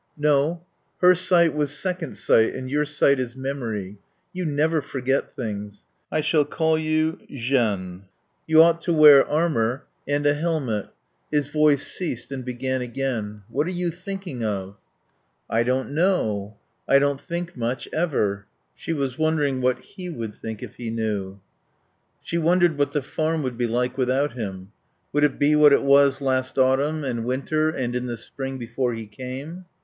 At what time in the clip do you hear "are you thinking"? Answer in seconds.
13.67-14.43